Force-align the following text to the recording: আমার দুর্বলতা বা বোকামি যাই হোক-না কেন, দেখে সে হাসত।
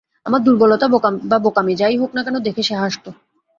আমার 0.25 0.41
দুর্বলতা 0.43 0.85
বা 1.23 1.37
বোকামি 1.39 1.73
যাই 1.75 1.95
হোক-না 1.97 2.21
কেন, 2.23 2.35
দেখে 2.39 2.63
সে 2.63 2.75
হাসত। 2.75 3.05